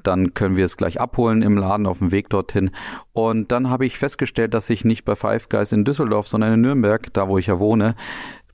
dann 0.02 0.34
können 0.34 0.56
wir 0.56 0.66
es 0.66 0.78
gleich 0.78 1.00
abholen 1.00 1.44
im 1.44 1.58
Laden 1.58 1.86
auf 1.86 2.00
dem 2.00 2.12
Weg 2.12 2.28
dorthin. 2.30 2.72
Und 3.14 3.52
dann 3.52 3.70
habe 3.70 3.86
ich 3.86 4.00
festgestellt, 4.00 4.56
dass 4.56 4.72
ich 4.72 4.84
nicht 4.84 5.06
bei 5.06 5.16
Five 5.16 5.50
Guys 5.50 5.74
in 5.74 5.86
Düsseldorf, 5.86 6.28
sondern 6.28 6.54
in 6.54 6.62
Nürnberg, 6.62 7.14
da 7.14 7.28
wo 7.28 7.38
ich 7.38 7.46
ja 7.46 7.60
wohne, 7.60 7.94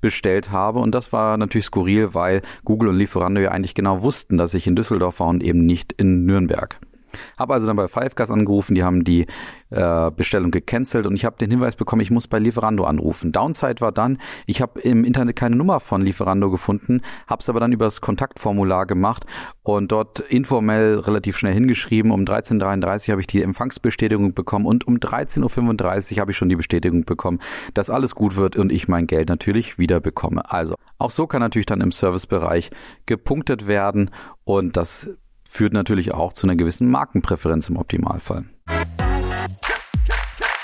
bestellt 0.04 0.52
habe. 0.52 0.80
Und 0.80 0.94
das 0.94 1.12
war 1.12 1.38
natürlich 1.38 1.66
skurril, 1.66 2.14
weil 2.14 2.42
Google 2.66 2.90
und 2.90 2.98
Lieferando 2.98 3.42
ja 3.42 3.50
eigentlich 3.50 3.74
genau 3.74 4.04
wussten, 4.04 4.38
dass 4.38 4.54
ich 4.54 4.68
in 4.68 4.76
Düsseldorf 4.76 5.22
war 5.22 5.30
und 5.30 5.42
eben 5.42 5.66
nicht 5.66 5.94
in 5.94 6.26
Nürnberg. 6.26 6.80
Habe 7.38 7.54
also 7.54 7.68
dann 7.68 7.76
bei 7.76 7.88
Five 7.88 8.16
Guys 8.16 8.32
angerufen, 8.32 8.76
die 8.76 8.84
haben 8.84 9.04
die 9.04 9.28
äh, 9.74 10.12
Bestellung 10.12 10.52
gecancelt 10.52 11.06
und 11.08 11.16
ich 11.16 11.26
habe 11.26 11.38
den 11.38 11.50
Hinweis 11.50 11.76
bekommen, 11.76 12.02
ich 12.02 12.12
muss 12.12 12.28
bei 12.28 12.40
Lieferando 12.40 12.84
anrufen. 12.84 13.32
Downside 13.32 13.82
war 13.82 13.92
dann, 13.92 14.20
ich 14.46 14.62
habe 14.62 14.80
im 14.82 15.04
Internet 15.04 15.36
keine 15.36 15.56
Nummer 15.56 15.80
von 15.80 16.02
Lieferando 16.02 16.52
gefunden, 16.52 17.02
habe 17.28 17.40
es 17.42 17.50
aber 17.50 17.60
dann 17.60 17.72
über 17.72 17.86
das 17.86 18.02
Kontaktformular 18.02 18.86
gemacht 18.86 19.26
und 19.64 19.92
dort 19.92 20.20
informell 20.20 21.00
relativ 21.00 21.38
schnell 21.38 21.54
hingeschrieben. 21.54 22.12
Um 22.12 22.24
13.33 22.24 23.08
Uhr 23.08 23.12
habe 23.14 23.22
ich 23.22 23.28
die 23.28 23.42
Empfangsbestätigung 23.42 24.34
bekommen 24.34 24.66
und 24.66 24.88
um 24.88 24.98
13.35 24.98 26.14
Uhr 26.14 26.22
habe 26.22 26.32
ich 26.32 26.38
schon 26.38 26.50
die 26.50 26.56
Bestätigung 26.56 27.06
bekommen, 27.06 27.40
dass 27.74 27.90
alles 27.90 28.16
gut 28.16 28.36
wird 28.36 28.56
und 28.56 28.72
ich 28.72 28.88
mein 28.88 29.08
Geld 29.08 29.30
natürlich 29.30 29.80
wieder 29.80 30.00
bekomme. 30.00 30.52
Also 30.52 30.76
auch 31.00 31.12
so 31.12 31.28
kann 31.28 31.42
natürlich 31.42 31.66
dann 31.66 31.82
im 31.82 31.92
Servicebereich 31.92 32.70
gepunktet 33.06 33.68
werden 33.68 34.12
und 34.44 34.78
das 34.78 35.10
führt 35.54 35.74
natürlich 35.74 36.12
auch 36.14 36.34
zu 36.34 36.48
einer 36.48 36.56
gewissen 36.56 36.90
Markenpräferenz 36.90 37.70
im 37.70 37.78
Optimalfall. 37.78 38.46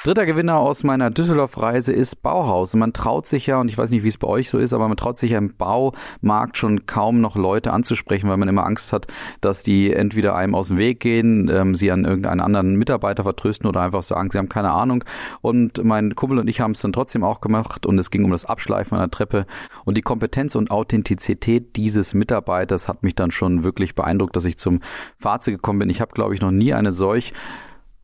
Dritter 0.09 0.25
Gewinner 0.25 0.57
aus 0.57 0.83
meiner 0.83 1.11
Düsseldorf-Reise 1.11 1.93
ist 1.93 2.23
Bauhaus. 2.23 2.73
Man 2.73 2.93
traut 2.93 3.27
sich 3.27 3.45
ja, 3.45 3.61
und 3.61 3.69
ich 3.69 3.77
weiß 3.77 3.91
nicht, 3.91 4.03
wie 4.03 4.07
es 4.07 4.17
bei 4.17 4.27
euch 4.27 4.49
so 4.49 4.57
ist, 4.57 4.73
aber 4.73 4.87
man 4.87 4.97
traut 4.97 5.17
sich 5.17 5.29
ja 5.29 5.37
im 5.37 5.55
Baumarkt 5.55 6.57
schon 6.57 6.87
kaum 6.87 7.21
noch 7.21 7.35
Leute 7.35 7.71
anzusprechen, 7.71 8.27
weil 8.27 8.37
man 8.37 8.49
immer 8.49 8.65
Angst 8.65 8.91
hat, 8.91 9.05
dass 9.39 9.61
die 9.61 9.93
entweder 9.93 10.33
einem 10.33 10.55
aus 10.55 10.69
dem 10.69 10.77
Weg 10.77 10.99
gehen, 10.99 11.47
ähm, 11.53 11.75
sie 11.75 11.91
an 11.91 12.05
irgendeinen 12.05 12.39
anderen 12.39 12.73
Mitarbeiter 12.73 13.21
vertrösten 13.21 13.69
oder 13.69 13.81
einfach 13.81 14.01
sagen, 14.01 14.31
sie 14.31 14.39
haben 14.39 14.49
keine 14.49 14.71
Ahnung. 14.71 15.03
Und 15.41 15.83
mein 15.83 16.15
Kumpel 16.15 16.39
und 16.39 16.47
ich 16.47 16.59
haben 16.59 16.71
es 16.71 16.81
dann 16.81 16.91
trotzdem 16.91 17.23
auch 17.23 17.39
gemacht 17.39 17.85
und 17.85 17.99
es 17.99 18.09
ging 18.09 18.25
um 18.25 18.31
das 18.31 18.45
Abschleifen 18.45 18.97
einer 18.97 19.11
Treppe. 19.11 19.45
Und 19.85 19.95
die 19.95 20.01
Kompetenz 20.01 20.55
und 20.55 20.71
Authentizität 20.71 21.75
dieses 21.75 22.15
Mitarbeiters 22.15 22.87
hat 22.87 23.03
mich 23.03 23.13
dann 23.13 23.29
schon 23.29 23.61
wirklich 23.61 23.93
beeindruckt, 23.93 24.35
dass 24.35 24.45
ich 24.45 24.57
zum 24.57 24.79
Fazit 25.19 25.53
gekommen 25.53 25.77
bin. 25.77 25.89
Ich 25.91 26.01
habe, 26.01 26.13
glaube 26.13 26.33
ich, 26.33 26.41
noch 26.41 26.49
nie 26.49 26.73
eine 26.73 26.91
solch 26.91 27.31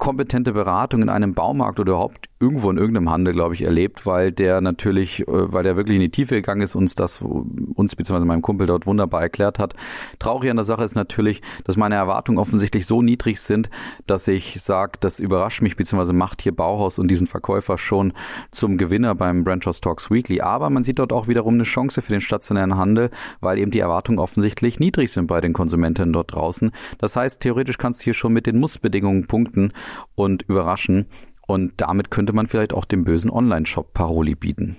kompetente 0.06 0.52
Beratung 0.52 1.02
in 1.02 1.10
einem 1.10 1.34
Baumarkt 1.34 1.80
oder 1.80 1.94
überhaupt 1.94 2.30
irgendwo 2.46 2.70
in 2.70 2.78
irgendeinem 2.78 3.10
Handel, 3.10 3.34
glaube 3.34 3.56
ich, 3.56 3.64
erlebt, 3.64 4.06
weil 4.06 4.32
der 4.32 4.62
natürlich, 4.62 5.22
äh, 5.22 5.25
weil 5.28 5.64
der 5.64 5.75
wirklich 5.75 5.96
in 5.96 6.02
die 6.02 6.12
Tiefe 6.12 6.36
gegangen 6.36 6.62
ist, 6.62 6.75
uns 6.75 6.94
das, 6.94 7.22
uns 7.22 7.96
bzw. 7.96 8.24
meinem 8.24 8.44
Kumpel 8.44 8.68
dort 8.68 8.86
wunderbar 8.86 9.22
erklärt 9.22 9.58
hat. 9.58 9.74
Traurig 10.20 10.52
an 10.52 10.58
der 10.58 10.64
Sache 10.64 10.84
ist 10.84 10.96
natürlich, 10.96 11.42
dass 11.64 11.75
meine 11.75 11.96
Erwartungen 11.96 12.38
offensichtlich 12.38 12.86
so 12.86 13.02
niedrig 13.02 13.42
sind, 13.42 13.72
dass 14.06 14.28
ich 14.28 14.62
sage, 14.62 15.00
das 15.00 15.20
überrascht 15.20 15.64
mich 15.64 15.75
bzw. 15.75 16.14
macht 16.14 16.44
hier 16.44 16.56
Bauhaus 16.56 17.00
und 17.00 17.08
diesen 17.08 17.25
Verkäufer 17.25 17.80
schon 17.80 18.14
zum 18.52 18.78
Gewinner 18.78 19.16
beim 19.16 19.44
Branchhouse 19.44 19.82
Talks 19.82 20.12
Weekly. 20.12 20.42
Aber 20.42 20.70
man 20.70 20.84
sieht 20.84 21.00
dort 21.00 21.12
auch 21.12 21.28
wiederum 21.28 21.56
eine 21.56 21.64
Chance 21.64 22.04
für 22.04 22.12
den 22.12 22.22
stationären 22.22 22.78
Handel, 22.78 23.10
weil 23.42 23.58
eben 23.58 23.72
die 23.72 23.80
Erwartungen 23.80 24.20
offensichtlich 24.20 24.80
niedrig 24.80 25.12
sind 25.12 25.25
bei 25.25 25.42
den 25.42 25.54
Konsumenten 25.54 26.14
dort 26.14 26.36
draußen. 26.36 26.72
Das 27.00 27.16
heißt, 27.16 27.42
theoretisch 27.42 27.80
kannst 27.80 28.02
du 28.02 28.04
hier 28.06 28.14
schon 28.14 28.34
mit 28.34 28.46
den 28.46 28.60
Mussbedingungen 28.60 29.25
punkten 29.25 29.74
und 30.14 30.44
überraschen. 30.44 31.08
Und 31.48 31.74
damit 31.78 32.12
könnte 32.12 32.34
man 32.34 32.48
vielleicht 32.48 32.74
auch 32.74 32.86
dem 32.86 33.04
bösen 33.04 33.30
Online-Shop 33.30 33.94
Paroli 33.94 34.36
bieten. 34.36 34.78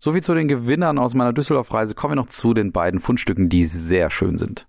Soviel 0.00 0.22
zu 0.22 0.34
den 0.34 0.48
Gewinnern 0.48 0.98
aus 0.98 1.14
meiner 1.14 1.32
Düsseldorf-Reise. 1.32 1.94
Kommen 1.94 2.12
wir 2.12 2.16
noch 2.16 2.28
zu 2.28 2.54
den 2.54 2.72
beiden 2.72 3.00
Fundstücken, 3.00 3.48
die 3.48 3.64
sehr 3.64 4.10
schön 4.10 4.38
sind. 4.38 4.66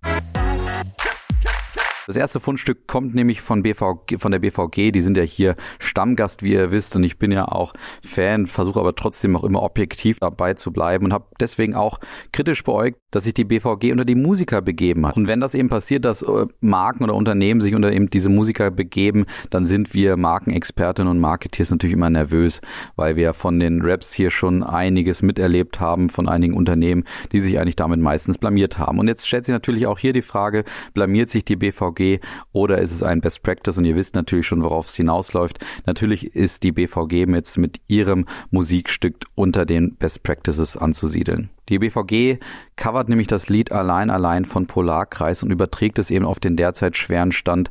Das 2.09 2.17
erste 2.17 2.39
Fundstück 2.39 2.87
kommt 2.87 3.13
nämlich 3.13 3.39
von 3.39 3.61
BVG, 3.61 4.17
von 4.17 4.31
der 4.31 4.39
BVG. 4.39 4.91
Die 4.91 5.01
sind 5.01 5.15
ja 5.15 5.21
hier 5.21 5.55
Stammgast, 5.77 6.41
wie 6.41 6.53
ihr 6.53 6.71
wisst. 6.71 6.95
Und 6.95 7.03
ich 7.03 7.19
bin 7.19 7.29
ja 7.29 7.47
auch 7.47 7.71
Fan, 8.03 8.47
versuche 8.47 8.79
aber 8.79 8.95
trotzdem 8.95 9.35
auch 9.35 9.43
immer 9.43 9.61
objektiv 9.61 10.17
dabei 10.17 10.55
zu 10.55 10.73
bleiben 10.73 11.05
und 11.05 11.13
habe 11.13 11.27
deswegen 11.39 11.75
auch 11.75 11.99
kritisch 12.31 12.63
beäugt, 12.63 12.97
dass 13.11 13.25
sich 13.25 13.35
die 13.35 13.43
BVG 13.43 13.91
unter 13.91 14.05
die 14.05 14.15
Musiker 14.15 14.63
begeben 14.63 15.05
hat. 15.05 15.17
Und 15.17 15.27
wenn 15.27 15.39
das 15.39 15.53
eben 15.53 15.69
passiert, 15.69 16.03
dass 16.03 16.23
äh, 16.23 16.47
Marken 16.61 17.03
oder 17.03 17.13
Unternehmen 17.13 17.61
sich 17.61 17.75
unter 17.75 17.91
eben 17.91 18.09
diese 18.09 18.29
Musiker 18.29 18.71
begeben, 18.71 19.27
dann 19.51 19.65
sind 19.65 19.93
wir 19.93 20.17
Markenexpertinnen 20.17 21.11
und 21.11 21.19
Marketeers 21.19 21.69
natürlich 21.69 21.93
immer 21.93 22.09
nervös, 22.09 22.59
weil 22.95 23.17
wir 23.17 23.33
von 23.33 23.59
den 23.59 23.83
Raps 23.83 24.13
hier 24.13 24.31
schon 24.31 24.63
einiges 24.63 25.21
miterlebt 25.21 25.79
haben 25.79 26.09
von 26.09 26.27
einigen 26.27 26.55
Unternehmen, 26.55 27.03
die 27.33 27.39
sich 27.39 27.59
eigentlich 27.59 27.75
damit 27.75 27.99
meistens 27.99 28.39
blamiert 28.39 28.79
haben. 28.79 28.97
Und 28.97 29.07
jetzt 29.07 29.27
stellt 29.27 29.45
sich 29.45 29.53
natürlich 29.53 29.85
auch 29.85 29.99
hier 29.99 30.13
die 30.13 30.23
Frage, 30.23 30.63
blamiert 30.95 31.29
sich 31.29 31.45
die 31.45 31.55
BVG 31.55 31.98
BVG 31.99 32.19
oder 32.51 32.79
ist 32.79 32.91
es 32.91 33.03
ein 33.03 33.21
Best 33.21 33.43
Practice 33.43 33.77
und 33.77 33.85
ihr 33.85 33.95
wisst 33.95 34.15
natürlich 34.15 34.47
schon, 34.47 34.63
worauf 34.63 34.87
es 34.87 34.95
hinausläuft. 34.95 35.59
Natürlich 35.85 36.35
ist 36.35 36.63
die 36.63 36.71
BVG 36.71 37.27
jetzt 37.33 37.57
mit 37.57 37.81
ihrem 37.87 38.25
Musikstück 38.51 39.15
unter 39.35 39.65
den 39.65 39.95
Best 39.95 40.23
Practices 40.23 40.77
anzusiedeln. 40.77 41.49
Die 41.67 41.77
BVG 41.77 42.39
covert 42.77 43.09
nämlich 43.09 43.27
das 43.27 43.47
Lied 43.47 43.71
Allein 43.71 44.09
Allein 44.09 44.45
von 44.45 44.65
Polarkreis 44.65 45.43
und 45.43 45.51
überträgt 45.51 45.99
es 45.99 46.09
eben 46.09 46.25
auf 46.25 46.39
den 46.39 46.57
derzeit 46.57 46.97
schweren 46.97 47.31
Stand 47.31 47.69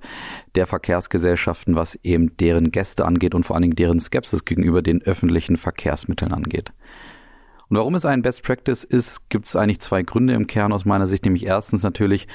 der 0.55 0.67
Verkehrsgesellschaften, 0.67 1.75
was 1.75 1.99
eben 2.05 2.37
deren 2.37 2.71
Gäste 2.71 3.05
angeht 3.05 3.35
und 3.35 3.45
vor 3.45 3.57
allen 3.57 3.63
Dingen 3.63 3.77
deren 3.77 3.99
Skepsis 3.99 4.45
gegenüber 4.45 4.83
den 4.83 5.03
öffentlichen 5.03 5.57
Verkehrsmitteln 5.57 6.33
angeht. 6.33 6.73
Und 7.71 7.77
warum 7.77 7.95
es 7.95 8.07
ein 8.07 8.23
Best 8.23 8.43
Practice 8.43 8.85
ist, 8.85 9.29
gibt 9.29 9.47
es 9.47 9.57
eigentlich 9.57 9.81
zwei 9.81 10.03
Gründe 10.03 10.35
im 10.35 10.47
Kern 10.47 10.73
aus 10.73 10.85
meiner 10.85 11.07
Sicht. 11.07 11.25
Nämlich 11.25 11.45
erstens 11.45 11.83
natürlich, 11.83 12.27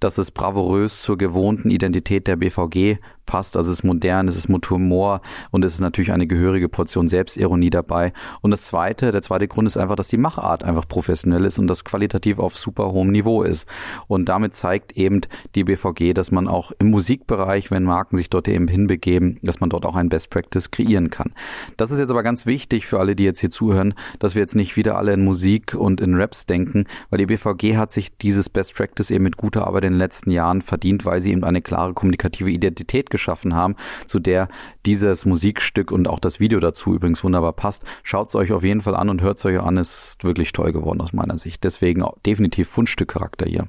dass 0.00 0.18
es 0.18 0.30
bravourös 0.30 1.02
zur 1.02 1.16
gewohnten 1.16 1.70
Identität 1.70 2.26
der 2.26 2.36
BVG 2.36 2.98
passt. 3.26 3.56
Also 3.56 3.72
es 3.72 3.78
ist 3.78 3.84
modern, 3.84 4.28
es 4.28 4.36
ist 4.36 4.48
mit 4.48 4.62
und 4.70 5.64
es 5.64 5.74
ist 5.74 5.80
natürlich 5.80 6.12
eine 6.12 6.26
gehörige 6.26 6.68
Portion 6.68 7.08
Selbstironie 7.08 7.70
dabei. 7.70 8.12
Und 8.42 8.52
das 8.52 8.66
zweite, 8.66 9.10
der 9.10 9.22
zweite 9.22 9.48
Grund 9.48 9.66
ist 9.66 9.76
einfach, 9.76 9.96
dass 9.96 10.08
die 10.08 10.16
Machart 10.16 10.62
einfach 10.62 10.86
professionell 10.86 11.44
ist 11.44 11.58
und 11.58 11.66
das 11.66 11.84
qualitativ 11.84 12.38
auf 12.38 12.56
super 12.56 12.92
hohem 12.92 13.10
Niveau 13.10 13.42
ist. 13.42 13.68
Und 14.06 14.28
damit 14.28 14.54
zeigt 14.54 14.92
eben 14.92 15.22
die 15.54 15.64
BVG, 15.64 16.14
dass 16.14 16.30
man 16.30 16.46
auch 16.46 16.72
im 16.78 16.90
Musikbereich, 16.90 17.70
wenn 17.70 17.82
Marken 17.82 18.16
sich 18.16 18.30
dort 18.30 18.46
eben 18.48 18.68
hinbegeben, 18.68 19.38
dass 19.42 19.60
man 19.60 19.70
dort 19.70 19.84
auch 19.84 19.96
ein 19.96 20.08
Best 20.08 20.30
Practice 20.30 20.70
kreieren 20.70 21.10
kann. 21.10 21.32
Das 21.76 21.90
ist 21.90 21.98
jetzt 21.98 22.10
aber 22.10 22.22
ganz 22.22 22.46
wichtig 22.46 22.86
für 22.86 23.00
alle, 23.00 23.16
die 23.16 23.24
jetzt 23.24 23.40
hier 23.40 23.50
zuhören, 23.50 23.94
dass 24.20 24.34
wir 24.34 24.42
jetzt 24.42 24.54
nicht 24.54 24.76
wieder 24.76 24.81
alle 24.90 25.12
in 25.12 25.24
Musik 25.24 25.74
und 25.74 26.00
in 26.00 26.14
Raps 26.14 26.46
denken, 26.46 26.86
weil 27.10 27.18
die 27.18 27.26
BVG 27.26 27.76
hat 27.76 27.90
sich 27.92 28.16
dieses 28.16 28.48
Best 28.48 28.74
Practice 28.74 29.10
eben 29.10 29.24
mit 29.24 29.36
guter 29.36 29.66
Arbeit 29.66 29.84
in 29.84 29.92
den 29.92 29.98
letzten 29.98 30.30
Jahren 30.30 30.62
verdient, 30.62 31.04
weil 31.04 31.20
sie 31.20 31.32
eben 31.32 31.44
eine 31.44 31.62
klare 31.62 31.94
kommunikative 31.94 32.50
Identität 32.50 33.10
geschaffen 33.10 33.54
haben, 33.54 33.76
zu 34.06 34.18
der 34.18 34.48
dieses 34.84 35.26
Musikstück 35.26 35.92
und 35.92 36.08
auch 36.08 36.18
das 36.18 36.40
Video 36.40 36.60
dazu 36.60 36.94
übrigens 36.94 37.22
wunderbar 37.24 37.52
passt. 37.52 37.84
Schaut 38.02 38.28
es 38.28 38.34
euch 38.34 38.52
auf 38.52 38.62
jeden 38.64 38.82
Fall 38.82 38.96
an 38.96 39.08
und 39.08 39.22
hört 39.22 39.38
es 39.38 39.46
euch 39.46 39.60
an. 39.60 39.76
Ist 39.76 40.22
wirklich 40.22 40.52
toll 40.52 40.72
geworden 40.72 41.00
aus 41.00 41.12
meiner 41.12 41.38
Sicht. 41.38 41.64
Deswegen 41.64 42.04
definitiv 42.24 42.68
Fundstückcharakter 42.68 43.46
hier. 43.46 43.68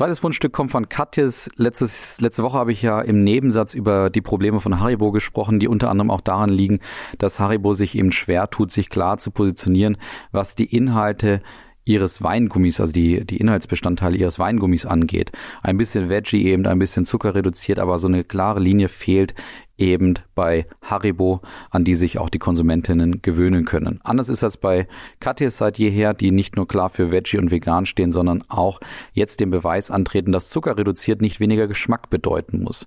Zweites 0.00 0.20
Fundstück 0.20 0.54
kommt 0.54 0.70
von 0.70 0.88
Katjes. 0.88 1.50
Letztes, 1.56 2.22
letzte 2.22 2.42
Woche 2.42 2.56
habe 2.56 2.72
ich 2.72 2.80
ja 2.80 3.02
im 3.02 3.22
Nebensatz 3.22 3.74
über 3.74 4.08
die 4.08 4.22
Probleme 4.22 4.58
von 4.58 4.80
Haribo 4.80 5.12
gesprochen, 5.12 5.58
die 5.58 5.68
unter 5.68 5.90
anderem 5.90 6.10
auch 6.10 6.22
daran 6.22 6.48
liegen, 6.48 6.80
dass 7.18 7.38
Haribo 7.38 7.74
sich 7.74 7.98
eben 7.98 8.10
schwer 8.10 8.48
tut, 8.48 8.72
sich 8.72 8.88
klar 8.88 9.18
zu 9.18 9.30
positionieren, 9.30 9.98
was 10.32 10.54
die 10.54 10.74
Inhalte 10.74 11.42
ihres 11.84 12.22
Weingummis, 12.22 12.80
also 12.80 12.92
die, 12.92 13.24
die 13.24 13.38
Inhaltsbestandteile 13.38 14.16
ihres 14.16 14.38
Weingummis 14.38 14.86
angeht. 14.86 15.32
Ein 15.62 15.76
bisschen 15.76 16.08
Veggie 16.08 16.44
eben, 16.44 16.66
ein 16.66 16.78
bisschen 16.78 17.04
Zucker 17.04 17.34
reduziert, 17.34 17.78
aber 17.78 17.98
so 17.98 18.08
eine 18.08 18.24
klare 18.24 18.60
Linie 18.60 18.88
fehlt 18.88 19.34
eben 19.80 20.14
bei 20.34 20.66
Haribo, 20.82 21.40
an 21.70 21.84
die 21.84 21.94
sich 21.94 22.18
auch 22.18 22.28
die 22.28 22.38
Konsumentinnen 22.38 23.22
gewöhnen 23.22 23.64
können. 23.64 23.98
Anders 24.04 24.28
ist 24.28 24.42
das 24.42 24.58
bei 24.58 24.86
Katjes 25.20 25.56
seit 25.56 25.78
jeher, 25.78 26.12
die 26.12 26.30
nicht 26.30 26.54
nur 26.54 26.68
klar 26.68 26.90
für 26.90 27.10
Veggie 27.10 27.38
und 27.38 27.50
Vegan 27.50 27.86
stehen, 27.86 28.12
sondern 28.12 28.44
auch 28.48 28.80
jetzt 29.14 29.40
den 29.40 29.50
Beweis 29.50 29.90
antreten, 29.90 30.32
dass 30.32 30.50
Zucker 30.50 30.76
reduziert 30.76 31.22
nicht 31.22 31.40
weniger 31.40 31.66
Geschmack 31.66 32.10
bedeuten 32.10 32.62
muss. 32.62 32.86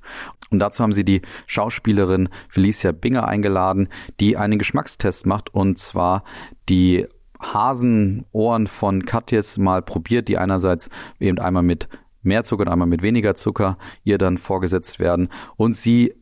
Und 0.52 0.60
dazu 0.60 0.84
haben 0.84 0.94
sie 0.94 1.04
die 1.04 1.24
Schauspielerin 1.48 2.30
Felicia 2.48 2.92
Binger 2.92 3.28
eingeladen, 3.28 3.90
die 4.20 4.38
einen 4.38 4.60
Geschmackstest 4.60 5.26
macht 5.26 5.54
und 5.54 5.80
zwar 5.80 6.24
die 6.70 7.08
Hasenohren 7.44 8.68
von 8.68 9.06
Katjes 9.06 9.58
mal 9.58 9.82
probiert, 9.82 10.28
die 10.28 10.38
einerseits 10.38 10.90
eben 11.20 11.40
einmal 11.40 11.64
mit 11.64 11.88
mehr 12.22 12.44
Zucker 12.44 12.62
und 12.62 12.70
einmal 12.70 12.88
mit 12.88 13.02
weniger 13.02 13.36
Zucker 13.36 13.78
ihr 14.04 14.18
dann 14.18 14.38
vorgesetzt 14.38 15.00
werden. 15.00 15.30
Und 15.58 15.76
sie 15.76 16.14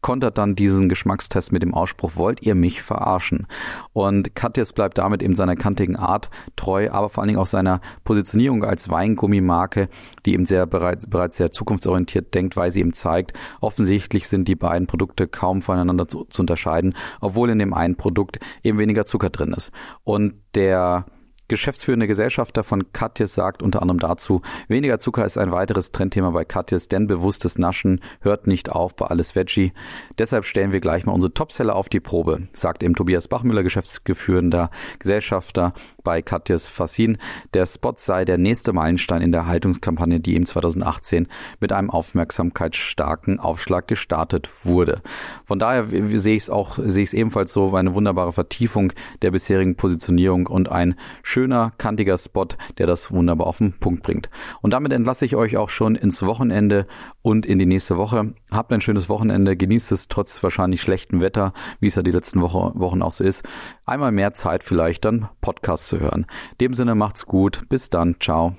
kontert 0.00 0.38
dann 0.38 0.54
diesen 0.54 0.88
Geschmackstest 0.88 1.52
mit 1.52 1.62
dem 1.62 1.74
Ausspruch, 1.74 2.12
wollt 2.16 2.42
ihr 2.42 2.54
mich 2.54 2.82
verarschen? 2.82 3.46
Und 3.92 4.34
Katjes 4.34 4.72
bleibt 4.72 4.98
damit 4.98 5.22
eben 5.22 5.34
seiner 5.34 5.56
kantigen 5.56 5.96
Art 5.96 6.30
treu, 6.54 6.90
aber 6.90 7.08
vor 7.08 7.22
allen 7.22 7.28
Dingen 7.28 7.40
auch 7.40 7.46
seiner 7.46 7.80
Positionierung 8.04 8.64
als 8.64 8.88
Weingummimarke, 8.88 9.88
die 10.24 10.34
eben 10.34 10.46
sehr 10.46 10.66
bereits, 10.66 11.08
bereits 11.08 11.36
sehr 11.36 11.52
zukunftsorientiert 11.52 12.34
denkt, 12.34 12.56
weil 12.56 12.70
sie 12.70 12.80
eben 12.80 12.92
zeigt, 12.92 13.32
offensichtlich 13.60 14.28
sind 14.28 14.48
die 14.48 14.56
beiden 14.56 14.86
Produkte 14.86 15.26
kaum 15.28 15.62
voneinander 15.62 16.08
zu, 16.08 16.24
zu 16.24 16.42
unterscheiden, 16.42 16.94
obwohl 17.20 17.50
in 17.50 17.58
dem 17.58 17.74
einen 17.74 17.96
Produkt 17.96 18.38
eben 18.62 18.78
weniger 18.78 19.04
Zucker 19.04 19.30
drin 19.30 19.52
ist. 19.52 19.72
Und 20.04 20.34
der 20.54 21.06
Geschäftsführende 21.48 22.08
Gesellschafter 22.08 22.64
von 22.64 22.92
Katjes 22.92 23.34
sagt 23.34 23.62
unter 23.62 23.80
anderem 23.80 24.00
dazu, 24.00 24.42
weniger 24.66 24.98
Zucker 24.98 25.24
ist 25.24 25.38
ein 25.38 25.52
weiteres 25.52 25.92
Trendthema 25.92 26.30
bei 26.30 26.44
Katjes, 26.44 26.88
denn 26.88 27.06
bewusstes 27.06 27.56
Naschen 27.56 28.00
hört 28.20 28.48
nicht 28.48 28.70
auf 28.70 28.96
bei 28.96 29.06
alles 29.06 29.36
Veggie. 29.36 29.72
Deshalb 30.18 30.44
stellen 30.44 30.72
wir 30.72 30.80
gleich 30.80 31.06
mal 31.06 31.12
unsere 31.12 31.32
Topseller 31.32 31.76
auf 31.76 31.88
die 31.88 32.00
Probe, 32.00 32.48
sagt 32.52 32.82
eben 32.82 32.96
Tobias 32.96 33.28
Bachmüller, 33.28 33.62
geschäftsführender 33.62 34.70
Gesellschafter 34.98 35.72
bei 36.06 36.22
Katjes 36.22 36.68
Fassin. 36.68 37.18
Der 37.52 37.66
Spot 37.66 37.94
sei 37.96 38.24
der 38.24 38.38
nächste 38.38 38.72
Meilenstein 38.72 39.22
in 39.22 39.32
der 39.32 39.46
Haltungskampagne, 39.46 40.20
die 40.20 40.36
im 40.36 40.46
2018 40.46 41.26
mit 41.58 41.72
einem 41.72 41.90
aufmerksamkeitsstarken 41.90 43.40
Aufschlag 43.40 43.88
gestartet 43.88 44.48
wurde. 44.62 45.02
Von 45.46 45.58
daher 45.58 45.88
sehe 46.16 46.36
ich 46.36 46.44
es 46.44 46.50
auch, 46.50 46.78
sehe 46.78 47.02
ich 47.02 47.08
es 47.08 47.14
ebenfalls 47.14 47.52
so, 47.52 47.74
eine 47.74 47.92
wunderbare 47.92 48.32
Vertiefung 48.32 48.92
der 49.22 49.32
bisherigen 49.32 49.74
Positionierung 49.74 50.46
und 50.46 50.70
ein 50.70 50.94
schöner, 51.24 51.72
kantiger 51.76 52.18
Spot, 52.18 52.46
der 52.78 52.86
das 52.86 53.10
wunderbar 53.10 53.48
auf 53.48 53.58
den 53.58 53.72
Punkt 53.72 54.04
bringt. 54.04 54.30
Und 54.62 54.74
damit 54.74 54.92
entlasse 54.92 55.26
ich 55.26 55.34
euch 55.34 55.56
auch 55.56 55.70
schon 55.70 55.96
ins 55.96 56.22
Wochenende 56.22 56.86
und 57.22 57.46
in 57.46 57.58
die 57.58 57.66
nächste 57.66 57.96
Woche. 57.96 58.32
Habt 58.52 58.72
ein 58.72 58.80
schönes 58.80 59.08
Wochenende, 59.08 59.56
genießt 59.56 59.90
es 59.90 60.06
trotz 60.06 60.40
wahrscheinlich 60.40 60.82
schlechtem 60.82 61.20
Wetter, 61.20 61.52
wie 61.80 61.88
es 61.88 61.96
ja 61.96 62.02
die 62.02 62.12
letzten 62.12 62.40
Woche, 62.42 62.70
Wochen 62.78 63.02
auch 63.02 63.10
so 63.10 63.24
ist. 63.24 63.42
Einmal 63.86 64.10
mehr 64.10 64.34
Zeit 64.34 64.64
vielleicht 64.64 65.04
dann 65.04 65.28
Podcast 65.40 65.86
zu 65.86 66.00
hören. 66.00 66.26
In 66.52 66.58
dem 66.60 66.74
Sinne 66.74 66.96
macht's 66.96 67.24
gut. 67.24 67.62
Bis 67.68 67.88
dann. 67.88 68.16
Ciao. 68.20 68.56